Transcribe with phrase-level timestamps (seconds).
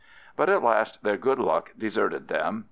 [0.35, 2.59] But at last their good luck deserted them.